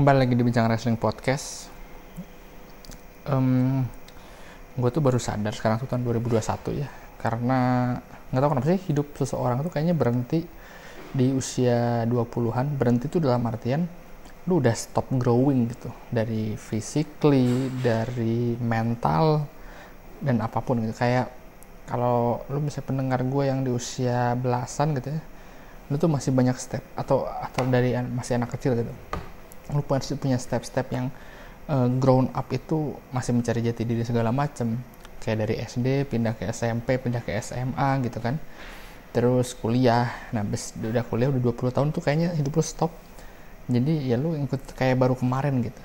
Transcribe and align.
kembali 0.00 0.16
lagi 0.16 0.32
di 0.32 0.40
Bincang 0.40 0.64
Wrestling 0.64 0.96
Podcast. 0.96 1.68
Um, 3.28 3.84
gue 4.72 4.88
tuh 4.88 5.04
baru 5.04 5.20
sadar 5.20 5.52
sekarang 5.52 5.76
tuh 5.76 5.92
tahun 5.92 6.08
2021 6.08 6.40
ya. 6.80 6.88
Karena 7.20 7.92
nggak 8.32 8.40
tahu 8.40 8.50
kenapa 8.56 8.66
sih 8.72 8.80
hidup 8.88 9.12
seseorang 9.20 9.60
tuh 9.60 9.68
kayaknya 9.68 9.92
berhenti 9.92 10.48
di 11.12 11.36
usia 11.36 12.08
20-an 12.08 12.80
berhenti 12.80 13.12
tuh 13.12 13.20
dalam 13.20 13.44
artian 13.44 13.84
lu 14.48 14.64
udah 14.64 14.72
stop 14.72 15.04
growing 15.20 15.68
gitu. 15.68 15.92
Dari 16.08 16.56
physically 16.56 17.68
dari 17.84 18.56
mental 18.56 19.44
dan 20.24 20.40
apa 20.40 20.64
pun 20.64 20.80
gitu. 20.80 20.96
Kayak 20.96 21.28
kalau 21.84 22.40
lu 22.48 22.64
bisa 22.64 22.80
pendengar 22.80 23.20
gue 23.20 23.52
yang 23.52 23.60
di 23.60 23.68
usia 23.68 24.32
belasan 24.32 24.96
gitu 24.96 25.12
ya 25.12 25.20
lu 25.90 25.98
tuh 25.98 26.06
masih 26.06 26.30
banyak 26.30 26.54
step 26.54 26.86
atau 26.94 27.26
atau 27.26 27.66
dari 27.66 27.98
masih 27.98 28.38
anak 28.38 28.54
kecil 28.54 28.78
gitu 28.78 28.94
lu 29.72 29.82
pasti 29.86 30.14
punya 30.18 30.36
step-step 30.36 30.86
yang 30.92 31.06
uh, 31.70 31.88
grown 32.00 32.30
up 32.34 32.50
itu 32.50 32.94
masih 33.14 33.32
mencari 33.36 33.60
jati 33.62 33.82
diri 33.86 34.02
segala 34.02 34.34
macem. 34.34 34.78
Kayak 35.20 35.38
dari 35.46 35.54
SD 35.60 35.86
pindah 36.08 36.32
ke 36.34 36.48
SMP 36.48 36.96
pindah 36.96 37.22
ke 37.22 37.36
SMA 37.38 38.00
gitu 38.04 38.18
kan. 38.18 38.40
Terus 39.14 39.54
kuliah. 39.58 40.10
Nah 40.34 40.42
bes, 40.46 40.74
udah 40.74 41.04
kuliah 41.06 41.28
udah 41.30 41.42
20 41.42 41.76
tahun 41.76 41.88
tuh 41.94 42.02
kayaknya 42.02 42.34
hidup 42.34 42.58
lu 42.58 42.64
stop. 42.64 42.92
Jadi 43.70 44.10
ya 44.10 44.16
lu 44.18 44.34
ikut 44.34 44.74
kayak 44.74 44.96
baru 44.98 45.14
kemarin 45.14 45.62
gitu. 45.62 45.80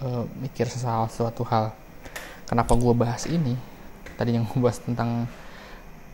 Uh, 0.00 0.24
mikir 0.40 0.70
soal 0.70 1.10
suatu 1.12 1.44
hal. 1.48 1.72
Kenapa 2.46 2.74
gue 2.74 2.94
bahas 2.96 3.26
ini? 3.26 3.54
Tadi 4.18 4.36
yang 4.36 4.44
gue 4.48 4.60
bahas 4.60 4.80
tentang 4.82 5.30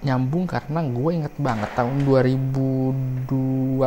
nyambung 0.04 0.44
karena 0.44 0.84
gue 0.84 1.10
inget 1.10 1.34
banget 1.40 1.72
tahun 1.72 2.04
2002 2.04 3.80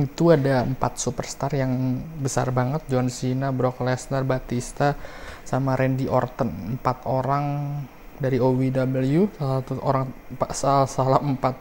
itu 0.00 0.32
ada 0.32 0.64
empat 0.64 0.96
superstar 0.96 1.52
yang 1.52 2.00
besar 2.20 2.48
banget. 2.54 2.86
John 2.88 3.12
Cena, 3.12 3.52
Brock 3.52 3.84
Lesnar, 3.84 4.24
Batista, 4.24 4.96
sama 5.44 5.76
Randy 5.76 6.08
Orton. 6.08 6.78
Empat 6.78 7.04
orang 7.04 7.76
dari 8.16 8.38
OVW 8.38 9.34
salah 9.34 9.58
satu 9.60 9.72
orang 9.82 10.06
salah, 10.54 10.86
salah 10.86 11.20
empat 11.20 11.56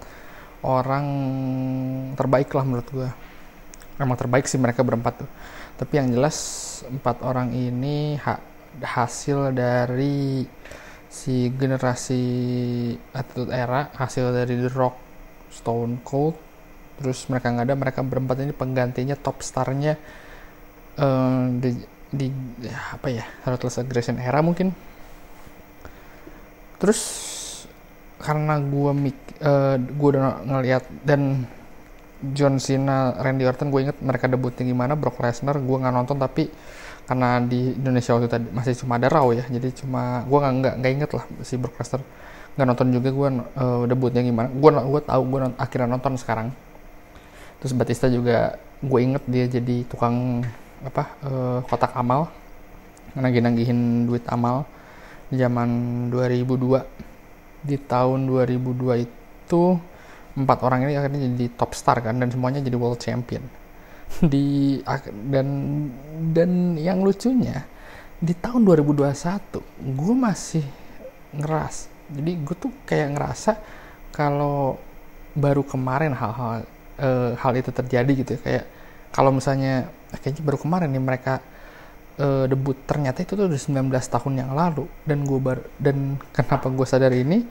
orang 0.61 1.05
terbaik 2.13 2.53
lah 2.53 2.61
menurut 2.61 2.89
gue 2.93 3.09
emang 4.01 4.17
terbaik 4.17 4.45
sih 4.49 4.57
mereka 4.61 4.81
berempat 4.81 5.25
tuh. 5.25 5.29
Tapi 5.77 5.93
yang 5.97 6.13
jelas 6.13 6.37
empat 6.85 7.21
orang 7.25 7.53
ini 7.53 8.17
ha 8.21 8.37
hasil 8.81 9.51
dari 9.51 10.45
si 11.11 11.51
generasi 11.51 12.23
atlet 13.11 13.49
era 13.51 13.91
hasil 13.99 14.31
dari 14.31 14.55
The 14.55 14.71
Rock, 14.71 14.95
Stone 15.51 16.01
Cold, 16.07 16.37
terus 17.01 17.25
mereka 17.27 17.49
nggak 17.49 17.65
ada 17.67 17.75
mereka 17.75 17.99
berempat 18.05 18.37
ini 18.45 18.53
penggantinya 18.53 19.17
top 19.17 19.41
starnya 19.41 19.97
uh, 21.01 21.49
di, 21.57 21.75
di 22.13 22.27
ya, 22.63 22.95
apa 22.95 23.07
ya 23.09 23.25
Ruthless 23.43 23.81
Aggression 23.81 24.21
era 24.21 24.39
mungkin. 24.39 24.71
Terus 26.77 27.01
karena 28.21 28.61
gue 28.61 28.91
mik 28.93 29.17
uh, 29.41 29.75
gue 29.81 30.09
udah 30.13 30.45
ngeliat 30.45 30.83
dan 31.01 31.45
John 32.21 32.61
Cena, 32.61 33.17
Randy 33.17 33.49
Orton 33.49 33.73
gue 33.73 33.81
inget 33.81 33.97
mereka 33.97 34.29
debutnya 34.29 34.61
gimana, 34.61 34.93
Brock 34.93 35.17
Lesnar 35.17 35.57
gue 35.57 35.77
nggak 35.81 35.93
nonton 35.93 36.21
tapi 36.21 36.53
karena 37.09 37.41
di 37.41 37.75
Indonesia 37.75 38.13
waktu 38.13 38.29
tadi 38.29 38.47
masih 38.53 38.77
cuma 38.85 38.95
ada 39.01 39.09
Raw 39.09 39.33
ya 39.33 39.43
jadi 39.49 39.73
cuma 39.73 40.21
gue 40.23 40.37
nggak 40.37 40.53
nggak 40.61 40.73
nggak 40.79 40.91
inget 40.93 41.11
lah 41.17 41.25
si 41.41 41.57
Broadcaster 41.57 41.99
nggak 42.55 42.67
nonton 42.67 42.87
juga 42.93 43.09
gue 43.09 43.29
uh, 43.57 43.83
debutnya 43.87 44.21
gimana. 44.21 44.47
Gue 44.51 44.69
gue 44.69 45.01
tahu 45.01 45.21
gue 45.27 45.39
akhirnya 45.57 45.87
nonton 45.97 46.13
sekarang 46.19 46.53
terus 47.61 47.77
Batista 47.77 48.09
juga 48.09 48.57
gue 48.81 48.99
inget 48.99 49.23
dia 49.29 49.45
jadi 49.45 49.85
tukang 49.85 50.41
apa 50.81 51.03
uh, 51.21 51.59
kotak 51.69 51.93
amal. 51.93 52.27
Nagih-nagihin 53.13 54.07
duit 54.07 54.23
amal 54.25 54.65
zaman 55.29 55.69
2002 56.09 56.81
di 57.61 57.77
tahun 57.77 58.25
2002 58.25 59.05
itu 59.05 59.63
empat 60.31 60.59
orang 60.63 60.87
ini 60.87 60.95
akhirnya 60.95 61.27
jadi 61.27 61.45
top 61.53 61.71
star 61.75 61.99
kan 62.01 62.17
dan 62.17 62.33
semuanya 62.33 62.63
jadi 62.63 62.75
world 62.79 62.99
champion. 62.99 63.43
Di 64.31 64.79
dan 65.31 65.47
dan 66.35 66.75
yang 66.75 66.99
lucunya 66.99 67.63
di 68.21 68.37
tahun 68.37 68.61
2021 68.67 69.07
gue 69.97 70.13
masih 70.13 70.65
ngeras. 71.33 71.89
Jadi 72.11 72.31
gue 72.43 72.55
tuh 72.59 72.71
kayak 72.85 73.17
ngerasa 73.17 73.57
kalau 74.13 74.77
baru 75.33 75.63
kemarin 75.63 76.11
hal-hal 76.11 76.67
e, 77.01 77.09
hal 77.35 77.53
itu 77.57 77.73
terjadi 77.73 78.11
gitu 78.13 78.31
ya. 78.37 78.39
Kayak 78.45 78.65
kalau 79.09 79.33
misalnya 79.33 79.89
kayaknya 80.21 80.43
baru 80.45 80.57
kemarin 80.61 80.89
nih 80.93 81.03
mereka 81.03 81.33
e, 82.21 82.45
debut. 82.45 82.77
Ternyata 82.85 83.25
itu 83.25 83.33
tuh 83.33 83.49
udah 83.49 83.57
19 83.57 83.89
tahun 83.89 84.33
yang 84.37 84.51
lalu. 84.53 84.85
Dan 85.01 85.25
gue 85.25 85.39
baru 85.41 85.63
dan 85.81 86.15
kenapa 86.35 86.69
gue 86.69 86.87
sadar 86.87 87.11
ini? 87.11 87.43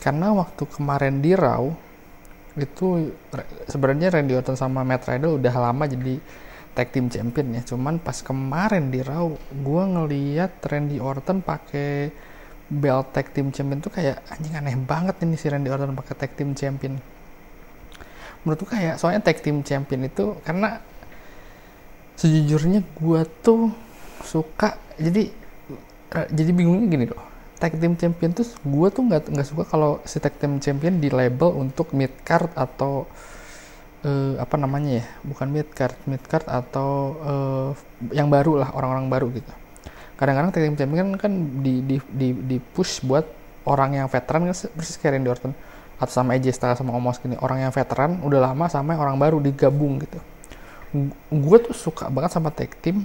Karena 0.00 0.32
waktu 0.36 0.64
kemarin 0.68 1.20
di 1.24 1.32
Raw 1.32 1.64
itu 2.56 3.14
sebenarnya 3.68 4.12
Randy 4.12 4.34
Orton 4.36 4.58
sama 4.58 4.84
Matt 4.84 5.06
Riddle 5.06 5.38
udah 5.38 5.54
lama 5.54 5.84
jadi 5.88 6.20
tag 6.76 6.92
team 6.92 7.08
champion 7.08 7.56
ya. 7.56 7.62
Cuman 7.64 7.98
pas 8.00 8.20
kemarin 8.20 8.92
di 8.92 9.00
Raw 9.00 9.28
gue 9.50 9.82
ngeliat 9.96 10.60
Randy 10.64 11.00
Orton 11.00 11.40
pakai 11.40 12.10
belt 12.70 13.10
tag 13.10 13.34
team 13.34 13.50
champion 13.50 13.82
tuh 13.82 13.90
kayak 13.90 14.22
anjing 14.30 14.54
aneh 14.54 14.78
banget 14.78 15.18
ini 15.26 15.34
si 15.34 15.50
Randy 15.50 15.66
Orton 15.74 15.90
pakai 15.98 16.14
tag 16.14 16.32
team 16.38 16.54
champion 16.54 17.02
menurut 18.44 18.58
gue 18.64 18.70
kayak 18.72 18.96
soalnya 18.96 19.20
tag 19.20 19.38
team 19.44 19.60
champion 19.60 20.08
itu 20.08 20.36
karena 20.46 20.80
sejujurnya 22.16 22.84
gue 23.00 23.20
tuh 23.40 23.72
suka 24.24 24.76
jadi 25.00 25.32
jadi 26.10 26.50
bingungnya 26.52 26.86
gini 26.90 27.06
loh. 27.08 27.22
Tag 27.60 27.76
team 27.76 27.94
champion 27.96 28.32
tuh 28.32 28.48
gue 28.64 28.88
tuh 28.88 29.02
nggak 29.04 29.30
nggak 29.30 29.48
suka 29.48 29.64
kalau 29.68 30.00
si 30.08 30.16
tag 30.20 30.36
team 30.40 30.60
champion 30.60 30.96
di 31.00 31.12
label 31.12 31.52
untuk 31.56 31.92
mid 31.92 32.12
card 32.24 32.48
atau 32.56 33.04
uh, 34.04 34.34
apa 34.40 34.56
namanya 34.56 35.04
ya 35.04 35.06
bukan 35.24 35.48
mid 35.52 35.68
card 35.76 35.96
mid 36.08 36.24
card 36.24 36.48
atau 36.48 36.88
uh, 37.20 37.70
yang 38.12 38.32
baru 38.32 38.64
lah 38.64 38.72
orang-orang 38.72 39.06
baru 39.12 39.26
gitu. 39.36 39.52
Kadang-kadang 40.16 40.50
tag 40.52 40.64
team 40.64 40.76
champion 40.76 41.08
kan 41.20 41.32
di 41.60 41.84
di 41.84 41.96
di, 42.08 42.28
di 42.32 42.56
push 42.56 43.04
buat 43.04 43.28
orang 43.68 44.00
yang 44.00 44.06
veteran 44.08 44.48
kan 44.48 44.56
persis 44.72 44.96
kayak 44.96 45.20
Randy 45.20 45.28
Orton 45.28 45.52
atau 46.00 46.10
sama 46.10 46.32
Styles 46.40 46.80
sama 46.80 46.96
Omos 46.96 47.20
gini. 47.20 47.36
Orang 47.38 47.60
yang 47.60 47.68
veteran 47.70 48.24
udah 48.24 48.50
lama 48.50 48.66
sama 48.72 48.96
orang 48.96 49.20
baru 49.20 49.36
digabung 49.38 50.00
gitu. 50.00 50.18
Gue 51.28 51.58
tuh 51.60 51.76
suka 51.76 52.08
banget 52.08 52.32
sama 52.34 52.48
tag 52.50 52.72
team 52.80 53.04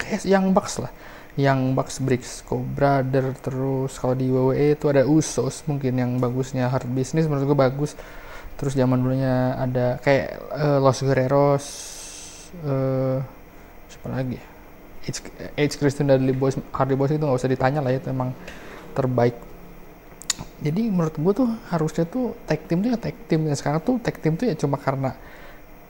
kayak 0.00 0.24
yang 0.24 0.50
Bucks 0.56 0.80
lah. 0.80 0.90
Yang 1.36 1.60
Bucks 1.76 1.96
Bricks 2.00 2.32
Brother 2.48 3.36
terus 3.44 4.00
kalau 4.00 4.16
di 4.16 4.32
WWE 4.32 4.72
itu 4.72 4.88
ada 4.88 5.04
Usos 5.04 5.62
mungkin 5.68 6.00
yang 6.00 6.16
bagusnya. 6.16 6.72
Hard 6.72 6.88
Business 6.88 7.28
menurut 7.28 7.52
gue 7.52 7.58
bagus. 7.60 7.92
Terus 8.56 8.72
zaman 8.72 9.04
dulunya 9.04 9.52
ada 9.60 10.00
kayak 10.00 10.40
uh, 10.56 10.80
Los 10.80 11.04
Guerreros 11.04 11.66
uh, 12.64 13.20
siapa 13.92 14.08
lagi 14.08 14.38
H, 15.06 15.22
H 15.58 15.74
Christian 15.78 16.10
Dudley 16.10 16.34
Boys 16.34 16.56
Hardy 16.72 16.94
Boys 16.94 17.12
itu 17.12 17.22
nggak 17.22 17.38
usah 17.38 17.50
ditanya 17.50 17.80
lah 17.82 17.90
ya 17.94 17.98
itu 17.98 18.08
emang 18.10 18.30
terbaik 18.94 19.36
jadi 20.56 20.82
menurut 20.88 21.16
gue 21.16 21.32
tuh 21.44 21.48
harusnya 21.68 22.04
tuh 22.08 22.32
tag 22.48 22.64
team 22.64 22.80
tuh 22.80 22.90
ya 22.92 22.98
tag 23.00 23.16
team. 23.28 23.44
Dan 23.44 23.56
sekarang 23.56 23.80
tuh 23.84 24.00
tag 24.00 24.16
team 24.20 24.34
tuh 24.40 24.46
ya 24.48 24.54
cuma 24.56 24.76
karena 24.80 25.12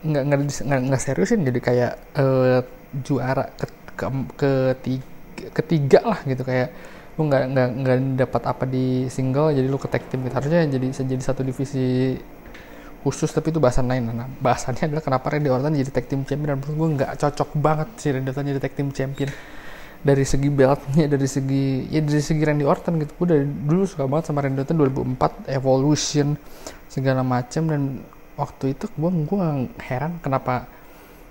nggak 0.03 0.23
nggak 0.27 0.81
nggak 0.91 1.03
seriusin. 1.03 1.47
Jadi 1.47 1.59
kayak 1.62 1.93
uh, 2.19 2.61
juara 3.03 3.47
ke, 3.55 3.67
ke, 3.97 4.51
ketiga 4.75 5.07
ketiga 5.55 6.01
lah 6.03 6.19
gitu. 6.27 6.43
Kayak 6.43 6.69
lu 7.17 7.23
nggak 7.31 7.43
nggak 7.53 7.69
nggak 7.81 7.99
dapat 8.27 8.43
apa 8.45 8.65
di 8.69 9.09
single 9.09 9.55
jadi 9.55 9.67
lu 9.71 9.79
ke 9.79 9.89
tag 9.91 10.03
team. 10.11 10.27
Gitu. 10.27 10.34
Harusnya 10.34 10.63
jadi 10.67 10.87
jadi 10.91 11.23
satu 11.23 11.43
divisi 11.47 12.19
khusus 13.07 13.31
tapi 13.31 13.55
itu 13.55 13.63
bahasan 13.63 13.87
lain 13.87 14.11
nah 14.11 14.27
bahasannya 14.43 14.91
adalah 14.91 14.99
kenapa 14.99 15.31
Randy 15.31 15.47
Orton 15.47 15.78
jadi 15.78 15.91
tag 15.95 16.07
team 16.11 16.27
champion. 16.27 16.55
Dan 16.55 16.59
menurut 16.59 16.75
gue 16.75 16.89
nggak 17.03 17.10
cocok 17.22 17.51
banget 17.59 17.89
sih 18.03 18.10
Randy 18.10 18.28
Orton 18.34 18.47
jadi 18.51 18.60
tag 18.63 18.75
team 18.75 18.91
champion 18.91 19.31
dari 20.06 20.22
segi 20.22 20.47
beltnya 20.47 21.10
dari 21.10 21.26
segi 21.26 21.91
ya 21.91 21.98
dari 21.98 22.22
segi 22.22 22.42
Randy 22.47 22.62
Orton 22.62 23.03
gitu. 23.03 23.12
Gue 23.18 23.28
dari 23.34 23.44
dulu 23.44 23.82
suka 23.82 24.06
banget 24.06 24.30
sama 24.30 24.47
Randy 24.47 24.62
Orton 24.62 24.78
2004 24.78 25.50
Evolution 25.50 26.38
segala 26.86 27.26
macam 27.26 27.62
dan 27.66 27.82
waktu 28.38 28.78
itu 28.78 28.86
gue 28.86 29.10
gue 29.26 29.38
heran 29.82 30.22
kenapa 30.22 30.70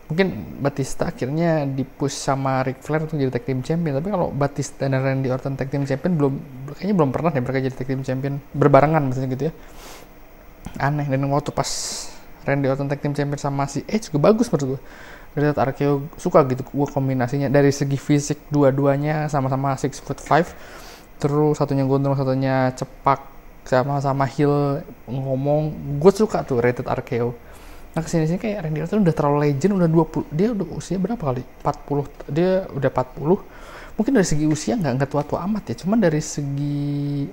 mungkin 0.05 0.59
Batista 0.61 1.09
akhirnya 1.09 1.65
dipush 1.65 2.13
sama 2.13 2.61
Ric 2.61 2.83
Flair 2.83 3.07
untuk 3.07 3.17
jadi 3.17 3.31
tag 3.31 3.47
team 3.47 3.63
champion. 3.63 3.97
Tapi 3.97 4.09
kalau 4.11 4.27
Batista 4.29 4.85
dan 4.85 4.99
Randy 4.99 5.31
Orton 5.31 5.55
tag 5.55 5.71
team 5.71 5.87
champion 5.87 6.13
belum 6.19 6.33
kayaknya 6.75 6.95
belum 6.99 7.09
pernah 7.15 7.29
deh 7.31 7.41
mereka 7.41 7.59
jadi 7.63 7.75
tag 7.79 7.87
team 7.87 8.03
champion. 8.03 8.37
Berbarengan 8.51 9.01
maksudnya 9.07 9.29
gitu 9.31 9.43
ya. 9.49 9.53
Aneh. 10.83 11.07
Dan 11.07 11.25
waktu 11.31 11.55
pas 11.55 11.69
Randy 12.45 12.67
Orton 12.69 12.91
tag 12.91 12.99
team 13.01 13.15
champion 13.15 13.39
sama 13.39 13.65
si 13.65 13.81
Edge 13.89 14.11
juga 14.11 14.29
bagus 14.29 14.51
menurut 14.51 14.77
gue 14.77 14.81
dari 15.35 15.51
Arkeo 15.51 16.07
suka 16.15 16.47
gitu 16.47 16.63
gue 16.63 16.87
kombinasinya. 16.87 17.51
Dari 17.51 17.69
segi 17.69 17.99
fisik 17.99 18.39
dua-duanya 18.47 19.27
sama-sama 19.27 19.75
six 19.75 19.99
foot 19.99 20.23
five. 20.23 20.47
Terus 21.19 21.59
satunya 21.59 21.83
gondrong 21.83 22.15
satunya 22.15 22.71
cepak 22.71 23.19
sama-sama 23.67 24.23
heel 24.25 24.79
ngomong. 25.05 25.75
Gue 25.99 26.11
suka 26.15 26.41
tuh 26.47 26.63
rated 26.63 26.87
RKO 26.87 27.35
nah 27.95 28.03
ke 28.03 28.11
sini 28.11 28.27
sini 28.27 28.35
kayak 28.35 28.67
Randy 28.67 28.83
Orton 28.83 29.07
udah 29.07 29.15
terlalu 29.15 29.37
legend 29.47 29.79
udah 29.79 29.87
20 29.87 30.27
dia 30.35 30.51
udah 30.51 30.67
usia 30.75 30.99
berapa 30.99 31.23
kali? 31.31 31.47
40 31.63 32.27
dia 32.27 32.67
udah 32.75 32.91
40 32.91 33.95
mungkin 33.95 34.11
dari 34.19 34.27
segi 34.27 34.45
usia 34.51 34.75
nggak 34.75 34.93
nggak 34.99 35.09
tua-tua 35.15 35.39
amat 35.47 35.71
ya. 35.71 35.75
Cuman 35.79 36.03
dari 36.03 36.19
segi 36.19 37.23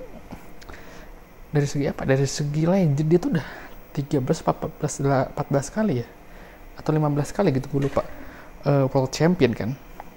dari 1.51 1.67
segi 1.67 1.91
apa? 1.91 2.07
Dari 2.07 2.23
segi 2.31 2.63
legend 2.63 3.09
dia 3.11 3.19
tuh 3.19 3.31
udah 3.35 3.47
13 3.91 4.23
14 4.23 5.35
14 5.35 5.75
kali 5.75 6.07
ya 6.07 6.22
atau 6.83 6.91
15 6.91 7.31
kali 7.31 7.49
gitu 7.55 7.67
gue 7.79 7.83
lupa. 7.87 8.03
Uh, 8.67 8.91
world 8.91 9.15
champion 9.15 9.55
kan. 9.55 9.71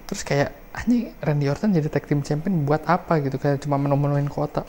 Terus 0.06 0.22
kayak 0.22 0.50
anjing 0.74 1.10
Randy 1.18 1.46
Orton 1.50 1.70
jadi 1.74 1.88
tag 1.90 2.06
team 2.06 2.22
champion 2.26 2.66
buat 2.66 2.82
apa? 2.86 3.22
Gitu 3.22 3.38
kayak 3.38 3.62
cuma 3.62 3.78
kuota. 4.26 4.66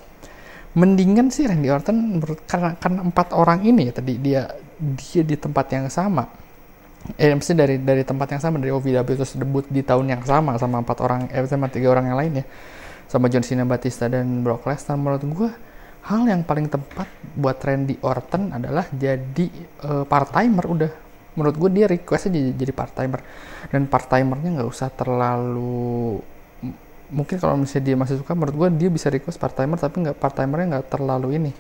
Mendingan 0.78 1.34
sih 1.34 1.50
Randy 1.50 1.70
Orton 1.74 2.22
karena 2.46 2.78
karena 2.78 3.00
empat 3.02 3.34
orang 3.34 3.66
ini 3.66 3.90
ya 3.90 3.94
tadi 3.98 4.14
dia 4.22 4.42
dia 4.78 5.22
di 5.26 5.36
tempat 5.38 5.66
yang 5.74 5.90
sama. 5.90 6.30
Eh 7.18 7.34
mesti 7.34 7.54
dari 7.54 7.82
dari 7.82 8.06
tempat 8.06 8.38
yang 8.38 8.42
sama 8.42 8.62
dari 8.62 8.74
OVW 8.74 9.10
terus 9.18 9.34
debut 9.38 9.66
di 9.70 9.82
tahun 9.82 10.12
yang 10.12 10.22
sama 10.26 10.58
sama 10.58 10.82
empat 10.82 10.98
orang 11.02 11.30
eh 11.34 11.46
sama 11.46 11.70
tiga 11.70 11.94
orang 11.94 12.14
yang 12.14 12.18
lain 12.18 12.34
ya. 12.42 12.46
Sama 13.08 13.32
John 13.32 13.46
Cena, 13.46 13.64
Batista 13.64 14.12
dan 14.12 14.44
Brock 14.44 14.68
Lesnar. 14.68 15.00
Menurut 15.00 15.24
gue 15.24 15.50
hal 16.08 16.24
yang 16.28 16.42
paling 16.44 16.68
tepat 16.68 17.08
buat 17.36 17.60
Randy 17.60 18.00
Orton 18.04 18.52
adalah 18.56 18.88
jadi 18.92 19.48
uh, 19.84 20.04
part 20.08 20.32
timer 20.32 20.66
udah 20.68 20.92
menurut 21.38 21.56
gue 21.56 21.70
dia 21.70 21.86
requestnya 21.86 22.34
jadi, 22.34 22.52
jadi 22.58 22.72
part 22.74 22.94
timer 22.98 23.22
dan 23.70 23.86
part 23.86 24.10
timernya 24.10 24.50
nggak 24.60 24.70
usah 24.70 24.90
terlalu 24.90 26.20
mungkin 27.08 27.40
kalau 27.40 27.56
misalnya 27.56 27.86
dia 27.88 27.96
masih 27.96 28.16
suka 28.20 28.36
menurut 28.36 28.56
gue 28.58 28.68
dia 28.84 28.90
bisa 28.92 29.08
request 29.08 29.40
part 29.40 29.56
timer 29.56 29.80
tapi 29.80 30.04
nggak 30.04 30.18
part 30.20 30.36
timernya 30.36 30.76
nggak 30.76 30.86
terlalu 30.92 31.40
ini 31.40 31.52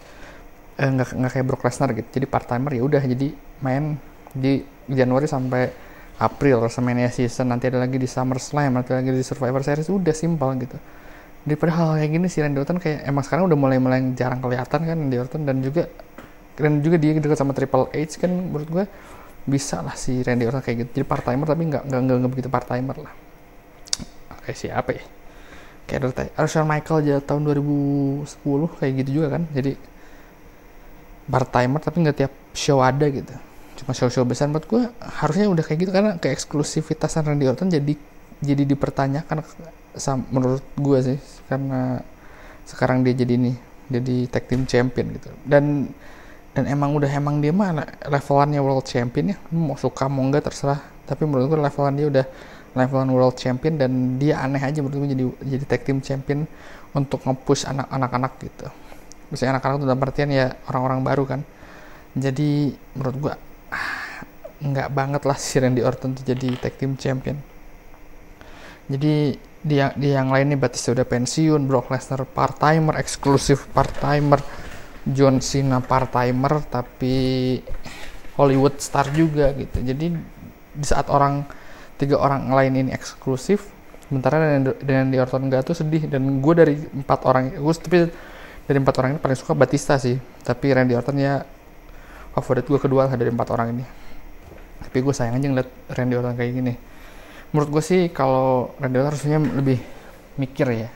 eh, 0.77 0.89
nggak 0.89 1.09
nggak 1.17 1.31
kayak 1.33 1.45
Brock 1.45 1.63
Lesnar 1.65 1.89
gitu. 1.97 2.07
Jadi 2.21 2.25
part 2.29 2.45
timer 2.45 2.71
ya 2.77 2.81
udah 2.85 3.01
jadi 3.01 3.27
main 3.65 3.97
di 4.31 4.61
Januari 4.87 5.25
sampai 5.25 5.73
April 6.21 6.61
WrestleMania 6.61 7.09
season. 7.09 7.49
Nanti 7.49 7.69
ada 7.69 7.81
lagi 7.81 7.97
di 7.97 8.07
SummerSlam 8.09 8.77
nanti 8.77 8.93
lagi 8.93 9.09
di 9.09 9.23
Survivor 9.25 9.61
Series 9.65 9.89
udah 9.89 10.13
simpel 10.13 10.53
gitu. 10.61 10.77
Daripada 11.47 11.71
hal 11.79 11.89
kayak 12.03 12.11
gini 12.11 12.27
sih 12.29 12.39
Randy 12.43 12.59
Orton 12.61 12.77
kayak 12.77 13.07
emang 13.07 13.23
sekarang 13.25 13.47
udah 13.49 13.57
mulai 13.57 13.77
mulai 13.81 13.99
jarang 14.13 14.39
kelihatan 14.39 14.79
kan 14.85 14.97
Randy 14.97 15.17
Orton. 15.17 15.41
Dan 15.45 15.57
juga 15.65 15.89
dan 16.57 16.81
juga 16.81 16.97
dia 16.97 17.13
dekat 17.17 17.37
sama 17.37 17.53
Triple 17.53 17.89
H 17.93 18.17
kan 18.17 18.31
menurut 18.33 18.69
gue 18.69 18.85
bisa 19.47 19.79
lah 19.79 19.95
si 19.95 20.19
Randy 20.19 20.43
Orton 20.43 20.59
kayak 20.59 20.77
gitu. 20.83 20.89
Jadi 21.01 21.05
part 21.07 21.23
timer 21.23 21.47
tapi 21.47 21.63
nggak 21.71 21.83
nggak 21.87 22.01
nggak 22.03 22.31
begitu 22.35 22.49
part 22.51 22.67
timer 22.67 22.99
lah. 22.99 23.13
Kayak 24.43 24.57
siapa 24.59 24.89
ya? 24.91 25.03
Kayak 25.87 26.11
Shawn 26.51 26.67
Michael 26.67 26.97
aja 27.07 27.15
tahun 27.23 27.47
2010 27.47 28.27
kayak 28.75 28.93
gitu 29.01 29.09
juga 29.23 29.39
kan. 29.39 29.47
Jadi 29.55 29.79
part 31.31 31.47
timer 31.47 31.79
tapi 31.79 31.97
nggak 32.03 32.17
tiap 32.19 32.33
show 32.51 32.83
ada 32.83 33.07
gitu. 33.07 33.31
Cuma 33.79 33.95
show-show 33.95 34.27
besar. 34.27 34.51
Buat 34.51 34.67
gue 34.67 34.83
harusnya 34.99 35.47
udah 35.47 35.63
kayak 35.63 35.79
gitu 35.87 35.91
karena 35.95 36.19
keeksklusivitasan 36.19 37.23
Randy 37.23 37.47
Orton 37.47 37.71
jadi 37.71 37.95
jadi 38.43 38.63
dipertanyakan 38.67 39.47
menurut 40.27 40.63
gue 40.75 40.99
sih. 40.99 41.17
Karena 41.47 42.03
sekarang 42.67 43.07
dia 43.07 43.15
jadi 43.15 43.39
ini 43.39 43.55
jadi 43.87 44.27
tag 44.27 44.51
team 44.51 44.67
champion 44.67 45.15
gitu. 45.15 45.31
Dan 45.47 45.87
dan 46.57 46.65
emang 46.65 46.97
udah 46.97 47.05
emang 47.05 47.37
dia 47.37 47.53
mah 47.53 47.85
levelannya 48.09 48.57
world 48.57 48.81
champion 48.89 49.29
ya. 49.29 49.37
Mau 49.53 49.77
suka 49.77 50.09
mau 50.09 50.25
enggak 50.25 50.49
terserah. 50.49 50.81
Tapi 51.05 51.21
menurut 51.29 51.53
gue 51.53 51.59
levelan 51.61 51.93
dia 51.93 52.09
udah 52.09 52.25
levelan 52.73 53.09
world 53.13 53.37
champion 53.37 53.77
dan 53.77 54.17
dia 54.17 54.41
aneh 54.41 54.57
aja 54.57 54.81
menurut 54.81 55.05
gue 55.05 55.09
jadi 55.13 55.23
jadi 55.53 55.63
tag 55.69 55.85
team 55.85 56.01
champion 56.01 56.49
untuk 56.97 57.21
nge-push 57.21 57.69
anak-anak 57.69 58.41
gitu. 58.41 58.73
Misalnya 59.29 59.61
anak-anak 59.61 59.75
itu 59.77 59.85
dalam 59.85 60.01
artian 60.01 60.29
ya 60.33 60.45
orang-orang 60.65 60.99
baru 61.05 61.23
kan. 61.29 61.41
Jadi 62.17 62.73
menurut 62.97 63.15
gua 63.21 63.33
ah, 63.69 64.25
nggak 64.57 64.89
banget 64.89 65.21
lah 65.29 65.37
si 65.37 65.61
Randy 65.61 65.85
Orton 65.85 66.17
tuh 66.17 66.25
jadi 66.25 66.57
tag 66.57 66.73
team 66.81 66.97
champion. 66.97 67.37
Jadi 68.89 69.37
di 69.61 69.75
yang, 69.77 69.93
di 69.93 70.09
yang 70.09 70.33
lain 70.33 70.57
Batista 70.57 70.89
udah 70.89 71.05
pensiun 71.05 71.69
Brock 71.69 71.93
Lesnar 71.93 72.25
part 72.25 72.57
timer 72.57 72.97
eksklusif 72.97 73.69
part 73.77 73.93
timer 74.01 74.41
John 75.13 75.39
Cena 75.39 75.79
part 75.79 76.11
timer 76.11 76.59
tapi 76.67 77.15
Hollywood 78.35 78.77
star 78.83 79.07
juga 79.15 79.55
gitu. 79.55 79.79
Jadi 79.81 80.13
di 80.77 80.85
saat 80.85 81.07
orang 81.09 81.47
tiga 81.97 82.21
orang 82.21 82.51
lain 82.53 82.73
ini 82.85 82.89
eksklusif 82.93 83.73
sementara 84.07 84.61
dengan 84.79 85.09
di 85.09 85.17
Orton 85.17 85.47
enggak 85.47 85.67
tuh 85.67 85.75
sedih. 85.75 86.05
Dan 86.05 86.43
gue 86.43 86.53
dari 86.53 86.75
empat 86.77 87.19
orang 87.23 87.55
gue 87.55 87.73
tapi 87.79 87.97
dari 88.67 88.77
empat 88.77 88.95
orang 88.99 89.09
ini 89.15 89.19
paling 89.23 89.37
suka 89.39 89.53
Batista 89.55 89.95
sih. 89.97 90.19
Tapi 90.43 90.65
Randy 90.75 90.93
Orton 90.93 91.17
ya 91.17 91.41
favorit 92.37 92.67
gue 92.67 92.79
kedua 92.79 93.09
dari 93.09 93.31
empat 93.31 93.47
orang 93.49 93.73
ini. 93.73 93.85
Tapi 94.77 94.97
gue 95.01 95.13
sayang 95.15 95.39
aja 95.39 95.47
ngeliat 95.47 95.69
Randy 95.95 96.13
Orton 96.19 96.35
kayak 96.37 96.51
gini. 96.53 96.73
Menurut 97.55 97.69
gue 97.79 97.83
sih 97.83 98.01
kalau 98.11 98.75
Randy 98.77 98.97
Orton 98.99 99.09
harusnya 99.15 99.39
lebih 99.39 99.79
mikir 100.37 100.69
ya 100.69 100.89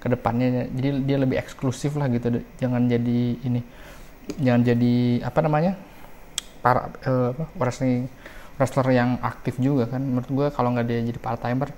ke 0.00 0.08
depannya 0.08 0.72
jadi 0.72 0.88
dia 1.04 1.16
lebih 1.20 1.36
eksklusif 1.36 1.94
lah 2.00 2.08
gitu. 2.08 2.40
Jangan 2.58 2.88
jadi 2.88 3.20
ini 3.44 3.60
jangan 4.40 4.62
jadi 4.64 4.94
apa 5.22 5.38
namanya 5.44 5.72
para 6.64 6.92
uh, 7.04 7.36
apa, 7.36 7.44
wrestling 7.60 8.08
wrestler 8.56 8.88
yang 8.92 9.20
aktif 9.20 9.60
juga 9.60 9.86
kan. 9.92 10.00
Menurut 10.00 10.30
gue 10.32 10.46
kalau 10.56 10.72
nggak 10.72 10.86
dia 10.88 11.00
jadi 11.04 11.20
part 11.20 11.40
timer 11.40 11.70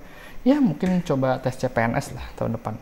ya 0.43 0.59
mungkin 0.59 0.99
coba 1.07 1.39
tes 1.39 1.55
CPNS 1.55 2.15
lah 2.15 2.25
tahun 2.35 2.59
depan 2.59 2.75